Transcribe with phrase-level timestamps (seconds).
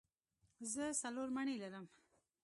[0.71, 1.85] زه څلور مڼې لرم.